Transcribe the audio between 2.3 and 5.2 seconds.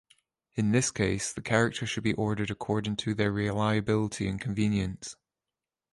according to their reliability and convenience.